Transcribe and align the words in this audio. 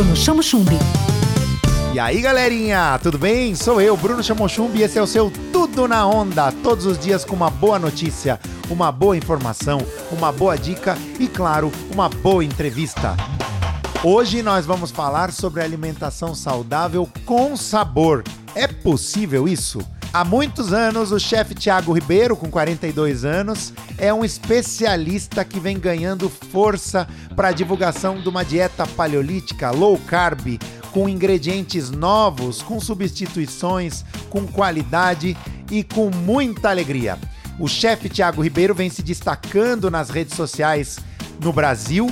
Bruno 0.00 0.16
Chamo 0.16 0.42
Chumbi. 0.42 0.78
E 1.92 2.00
aí, 2.00 2.22
galerinha, 2.22 2.98
tudo 3.02 3.18
bem? 3.18 3.54
Sou 3.54 3.82
eu, 3.82 3.94
Bruno 3.98 4.22
Chamochumbi, 4.22 4.78
e 4.78 4.82
esse 4.82 4.98
é 4.98 5.02
o 5.02 5.06
seu 5.06 5.30
Tudo 5.52 5.86
na 5.86 6.06
Onda. 6.06 6.50
Todos 6.50 6.86
os 6.86 6.98
dias 6.98 7.22
com 7.22 7.36
uma 7.36 7.50
boa 7.50 7.78
notícia, 7.78 8.40
uma 8.70 8.90
boa 8.90 9.14
informação, 9.14 9.78
uma 10.10 10.32
boa 10.32 10.56
dica 10.56 10.96
e, 11.18 11.28
claro, 11.28 11.70
uma 11.92 12.08
boa 12.08 12.42
entrevista. 12.42 13.14
Hoje 14.02 14.42
nós 14.42 14.64
vamos 14.64 14.90
falar 14.90 15.32
sobre 15.32 15.62
alimentação 15.62 16.34
saudável 16.34 17.06
com 17.26 17.54
sabor. 17.54 18.24
É 18.54 18.66
possível 18.66 19.46
isso? 19.46 19.80
Há 20.12 20.24
muitos 20.24 20.72
anos, 20.72 21.12
o 21.12 21.20
chefe 21.20 21.54
Tiago 21.54 21.92
Ribeiro, 21.92 22.36
com 22.36 22.50
42 22.50 23.24
anos, 23.24 23.72
é 23.96 24.12
um 24.12 24.24
especialista 24.24 25.44
que 25.44 25.60
vem 25.60 25.78
ganhando 25.78 26.28
força 26.28 27.06
para 27.36 27.48
a 27.48 27.52
divulgação 27.52 28.20
de 28.20 28.28
uma 28.28 28.44
dieta 28.44 28.84
paleolítica 28.88 29.70
low 29.70 29.96
carb, 30.08 30.58
com 30.90 31.08
ingredientes 31.08 31.92
novos, 31.92 32.60
com 32.60 32.80
substituições, 32.80 34.04
com 34.28 34.48
qualidade 34.48 35.36
e 35.70 35.84
com 35.84 36.10
muita 36.10 36.70
alegria. 36.70 37.16
O 37.56 37.68
chefe 37.68 38.08
Tiago 38.08 38.42
Ribeiro 38.42 38.74
vem 38.74 38.90
se 38.90 39.02
destacando 39.02 39.92
nas 39.92 40.10
redes 40.10 40.34
sociais 40.34 40.98
no 41.40 41.52
Brasil 41.52 42.10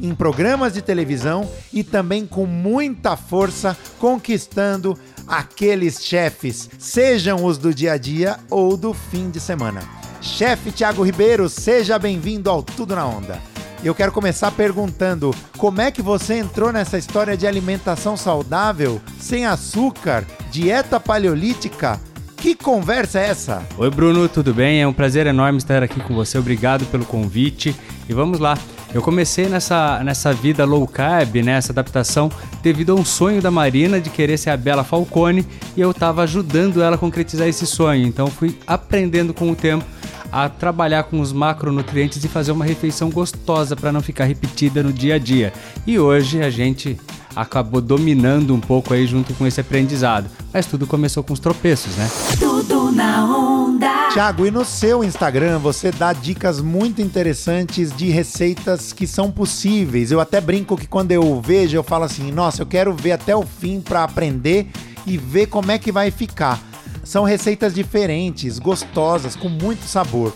em 0.00 0.14
programas 0.14 0.74
de 0.74 0.82
televisão 0.82 1.48
e 1.72 1.82
também 1.82 2.26
com 2.26 2.46
muita 2.46 3.16
força 3.16 3.76
conquistando 3.98 4.98
aqueles 5.26 6.04
chefes, 6.04 6.68
sejam 6.78 7.44
os 7.44 7.58
do 7.58 7.74
dia 7.74 7.92
a 7.92 7.98
dia 7.98 8.38
ou 8.50 8.76
do 8.76 8.94
fim 8.94 9.30
de 9.30 9.40
semana. 9.40 9.80
Chefe 10.20 10.70
Tiago 10.70 11.02
Ribeiro, 11.02 11.48
seja 11.48 11.98
bem-vindo 11.98 12.50
ao 12.50 12.62
Tudo 12.62 12.94
na 12.94 13.06
Onda. 13.06 13.40
Eu 13.84 13.94
quero 13.94 14.10
começar 14.10 14.50
perguntando 14.50 15.34
como 15.58 15.80
é 15.80 15.90
que 15.90 16.02
você 16.02 16.34
entrou 16.34 16.72
nessa 16.72 16.98
história 16.98 17.36
de 17.36 17.46
alimentação 17.46 18.16
saudável, 18.16 19.00
sem 19.20 19.46
açúcar, 19.46 20.24
dieta 20.50 20.98
paleolítica. 20.98 22.00
Que 22.36 22.54
conversa 22.54 23.20
é 23.20 23.28
essa? 23.28 23.62
Oi, 23.78 23.90
Bruno, 23.90 24.28
tudo 24.28 24.52
bem? 24.52 24.80
É 24.80 24.88
um 24.88 24.92
prazer 24.92 25.26
enorme 25.26 25.58
estar 25.58 25.82
aqui 25.82 26.00
com 26.00 26.14
você. 26.14 26.38
Obrigado 26.38 26.84
pelo 26.86 27.04
convite. 27.04 27.74
E 28.08 28.12
vamos 28.12 28.38
lá. 28.38 28.58
Eu 28.96 29.02
comecei 29.02 29.46
nessa, 29.46 30.02
nessa 30.02 30.32
vida 30.32 30.64
low 30.64 30.86
carb, 30.86 31.42
nessa 31.42 31.70
né, 31.70 31.74
adaptação, 31.74 32.32
devido 32.62 32.92
a 32.92 32.94
um 32.94 33.04
sonho 33.04 33.42
da 33.42 33.50
Marina 33.50 34.00
de 34.00 34.08
querer 34.08 34.38
ser 34.38 34.48
a 34.48 34.56
Bela 34.56 34.82
Falcone 34.82 35.46
e 35.76 35.82
eu 35.82 35.90
estava 35.90 36.22
ajudando 36.22 36.82
ela 36.82 36.96
a 36.96 36.98
concretizar 36.98 37.46
esse 37.46 37.66
sonho. 37.66 38.06
Então 38.06 38.28
fui 38.28 38.58
aprendendo 38.66 39.34
com 39.34 39.50
o 39.50 39.54
tempo 39.54 39.84
a 40.32 40.48
trabalhar 40.48 41.02
com 41.02 41.20
os 41.20 41.30
macronutrientes 41.30 42.24
e 42.24 42.28
fazer 42.28 42.52
uma 42.52 42.64
refeição 42.64 43.10
gostosa 43.10 43.76
para 43.76 43.92
não 43.92 44.00
ficar 44.00 44.24
repetida 44.24 44.82
no 44.82 44.94
dia 44.94 45.16
a 45.16 45.18
dia. 45.18 45.52
E 45.86 45.98
hoje 45.98 46.40
a 46.42 46.48
gente 46.48 46.98
acabou 47.34 47.82
dominando 47.82 48.54
um 48.54 48.60
pouco 48.60 48.94
aí 48.94 49.06
junto 49.06 49.34
com 49.34 49.46
esse 49.46 49.60
aprendizado. 49.60 50.26
Mas 50.54 50.64
tudo 50.64 50.86
começou 50.86 51.22
com 51.22 51.34
os 51.34 51.38
tropeços, 51.38 51.94
né? 51.96 52.08
Tudo 52.38 52.90
na. 52.90 53.15
Tiago, 54.16 54.46
e 54.46 54.50
no 54.50 54.64
seu 54.64 55.04
Instagram 55.04 55.58
você 55.58 55.92
dá 55.92 56.10
dicas 56.14 56.58
muito 56.58 57.02
interessantes 57.02 57.94
de 57.94 58.08
receitas 58.08 58.90
que 58.90 59.06
são 59.06 59.30
possíveis. 59.30 60.10
Eu 60.10 60.20
até 60.20 60.40
brinco 60.40 60.74
que 60.74 60.86
quando 60.86 61.12
eu 61.12 61.38
vejo, 61.38 61.76
eu 61.76 61.82
falo 61.82 62.04
assim: 62.04 62.32
nossa, 62.32 62.62
eu 62.62 62.66
quero 62.66 62.94
ver 62.94 63.12
até 63.12 63.36
o 63.36 63.42
fim 63.42 63.78
para 63.78 64.04
aprender 64.04 64.68
e 65.06 65.18
ver 65.18 65.48
como 65.48 65.70
é 65.70 65.78
que 65.78 65.92
vai 65.92 66.10
ficar. 66.10 66.58
São 67.04 67.24
receitas 67.24 67.74
diferentes, 67.74 68.58
gostosas, 68.58 69.36
com 69.36 69.50
muito 69.50 69.84
sabor. 69.84 70.34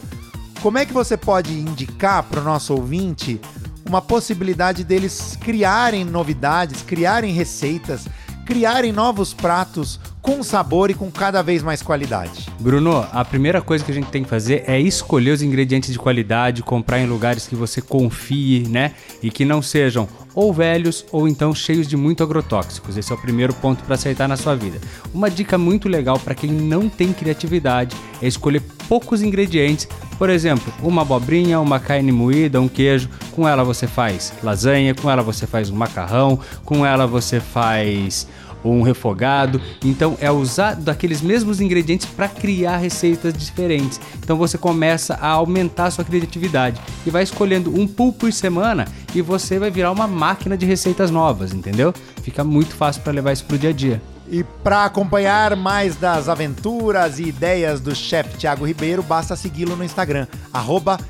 Como 0.60 0.76
é 0.76 0.84
que 0.84 0.92
você 0.92 1.16
pode 1.16 1.50
indicar 1.50 2.24
para 2.24 2.42
o 2.42 2.44
nosso 2.44 2.74
ouvinte 2.74 3.40
uma 3.88 4.02
possibilidade 4.02 4.84
deles 4.84 5.38
criarem 5.40 6.04
novidades, 6.04 6.82
criarem 6.82 7.32
receitas, 7.32 8.04
criarem 8.50 8.90
novos 8.90 9.32
pratos 9.32 10.00
com 10.20 10.42
sabor 10.42 10.90
e 10.90 10.94
com 10.94 11.08
cada 11.08 11.40
vez 11.40 11.62
mais 11.62 11.82
qualidade. 11.82 12.48
Bruno, 12.58 13.06
a 13.12 13.24
primeira 13.24 13.62
coisa 13.62 13.84
que 13.84 13.92
a 13.92 13.94
gente 13.94 14.08
tem 14.08 14.24
que 14.24 14.28
fazer 14.28 14.64
é 14.66 14.78
escolher 14.78 15.30
os 15.30 15.40
ingredientes 15.40 15.92
de 15.92 15.98
qualidade, 16.00 16.60
comprar 16.60 16.98
em 16.98 17.06
lugares 17.06 17.46
que 17.46 17.54
você 17.54 17.80
confie, 17.80 18.66
né? 18.68 18.92
E 19.22 19.30
que 19.30 19.44
não 19.44 19.62
sejam 19.62 20.08
ou 20.34 20.52
velhos 20.52 21.04
ou 21.12 21.28
então 21.28 21.54
cheios 21.54 21.86
de 21.86 21.96
muito 21.96 22.24
agrotóxicos. 22.24 22.96
Esse 22.96 23.12
é 23.12 23.14
o 23.14 23.18
primeiro 23.18 23.54
ponto 23.54 23.84
para 23.84 23.94
acertar 23.94 24.26
na 24.26 24.36
sua 24.36 24.56
vida. 24.56 24.80
Uma 25.14 25.30
dica 25.30 25.56
muito 25.56 25.88
legal 25.88 26.18
para 26.18 26.34
quem 26.34 26.50
não 26.50 26.88
tem 26.88 27.12
criatividade 27.12 27.96
é 28.20 28.26
escolher 28.26 28.62
poucos 28.88 29.22
ingredientes. 29.22 29.86
Por 30.18 30.28
exemplo, 30.28 30.72
uma 30.82 31.02
abobrinha, 31.02 31.60
uma 31.60 31.78
carne 31.78 32.10
moída, 32.10 32.60
um 32.60 32.68
queijo. 32.68 33.08
Com 33.32 33.46
ela 33.46 33.64
você 33.64 33.86
faz 33.86 34.32
lasanha, 34.42 34.94
com 34.94 35.10
ela 35.10 35.22
você 35.22 35.46
faz 35.46 35.70
um 35.70 35.76
macarrão, 35.76 36.38
com 36.64 36.84
ela 36.84 37.06
você 37.06 37.40
faz 37.40 38.26
um 38.64 38.82
refogado. 38.82 39.60
Então 39.84 40.16
é 40.20 40.30
usar 40.30 40.74
daqueles 40.74 41.20
mesmos 41.20 41.60
ingredientes 41.60 42.06
para 42.06 42.28
criar 42.28 42.76
receitas 42.78 43.32
diferentes. 43.34 44.00
Então 44.18 44.36
você 44.36 44.58
começa 44.58 45.14
a 45.14 45.28
aumentar 45.28 45.86
a 45.86 45.90
sua 45.90 46.04
criatividade 46.04 46.80
e 47.06 47.10
vai 47.10 47.22
escolhendo 47.22 47.74
um 47.78 47.86
pool 47.86 48.12
por 48.12 48.32
semana 48.32 48.86
e 49.14 49.22
você 49.22 49.58
vai 49.58 49.70
virar 49.70 49.90
uma 49.90 50.06
máquina 50.06 50.56
de 50.56 50.66
receitas 50.66 51.10
novas, 51.10 51.52
entendeu? 51.52 51.92
Fica 52.22 52.44
muito 52.44 52.74
fácil 52.74 53.02
para 53.02 53.12
levar 53.12 53.32
isso 53.32 53.44
pro 53.44 53.58
dia 53.58 53.70
a 53.70 53.72
dia. 53.72 54.02
E 54.32 54.44
para 54.44 54.84
acompanhar 54.84 55.56
mais 55.56 55.96
das 55.96 56.28
aventuras 56.28 57.18
e 57.18 57.24
ideias 57.24 57.80
do 57.80 57.96
chefe 57.96 58.38
Tiago 58.38 58.64
Ribeiro, 58.64 59.02
basta 59.02 59.34
segui-lo 59.34 59.74
no 59.74 59.82
Instagram, 59.82 60.28
arroba 60.52 61.00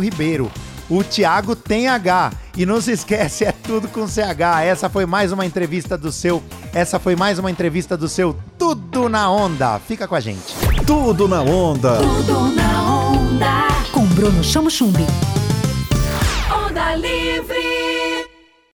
Ribeiro. 0.00 0.50
O 0.90 1.04
Thiago 1.04 1.54
tem 1.54 1.86
H. 1.86 2.32
E 2.56 2.66
não 2.66 2.80
se 2.80 2.90
esquece, 2.90 3.44
é 3.44 3.52
tudo 3.52 3.86
com 3.86 4.08
CH. 4.08 4.64
Essa 4.64 4.90
foi 4.90 5.06
mais 5.06 5.30
uma 5.30 5.46
entrevista 5.46 5.96
do 5.96 6.10
seu. 6.10 6.42
Essa 6.74 6.98
foi 6.98 7.14
mais 7.14 7.38
uma 7.38 7.50
entrevista 7.50 7.96
do 7.96 8.08
seu 8.08 8.36
Tudo 8.58 9.08
na 9.08 9.30
Onda. 9.30 9.78
Fica 9.78 10.08
com 10.08 10.16
a 10.16 10.20
gente. 10.20 10.54
Tudo 10.84 11.28
na 11.28 11.42
Onda. 11.42 11.98
Tudo 11.98 12.54
na 12.56 12.82
Onda. 12.82 13.68
Com 13.92 14.04
Bruno 14.06 14.42
Chamo 14.42 14.68
Chumbi. 14.68 15.06
Onda 16.52 16.96
Livre. 16.96 17.89